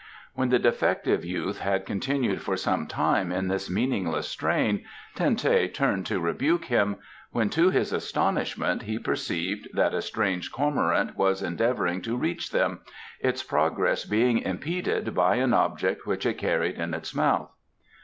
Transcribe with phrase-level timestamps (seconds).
[0.33, 5.67] When the defective youth had continued for some time in this meaningless strain Ten teh
[5.67, 6.95] turned to rebuke him,
[7.29, 12.79] when to his astonishment he perceived that a strange cormorant was endeavouring to reach them,
[13.19, 17.51] its progress being impeded by an object which it carried in its mouth.